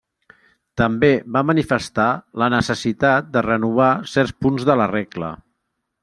També 0.81 1.09
va 1.35 1.43
manifestar 1.49 2.07
la 2.43 2.47
necessitat 2.55 3.29
de 3.35 3.43
renovar 3.49 3.91
certs 4.13 4.35
punts 4.47 4.65
de 4.71 4.77
la 4.83 4.89
regla. 4.97 5.31